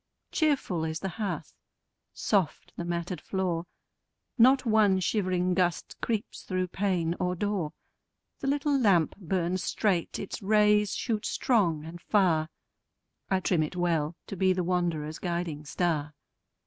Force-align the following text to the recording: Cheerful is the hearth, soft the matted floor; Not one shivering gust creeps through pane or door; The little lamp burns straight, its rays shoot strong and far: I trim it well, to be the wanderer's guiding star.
Cheerful 0.31 0.83
is 0.83 0.99
the 1.01 1.09
hearth, 1.21 1.53
soft 2.11 2.73
the 2.75 2.83
matted 2.83 3.21
floor; 3.21 3.67
Not 4.35 4.65
one 4.65 4.99
shivering 4.99 5.53
gust 5.53 5.95
creeps 6.01 6.41
through 6.41 6.69
pane 6.69 7.13
or 7.19 7.35
door; 7.35 7.73
The 8.39 8.47
little 8.47 8.75
lamp 8.75 9.15
burns 9.17 9.61
straight, 9.63 10.17
its 10.17 10.41
rays 10.41 10.95
shoot 10.95 11.27
strong 11.27 11.85
and 11.85 12.01
far: 12.01 12.49
I 13.29 13.41
trim 13.41 13.61
it 13.61 13.75
well, 13.75 14.15
to 14.25 14.35
be 14.35 14.53
the 14.53 14.63
wanderer's 14.63 15.19
guiding 15.19 15.65
star. 15.65 16.15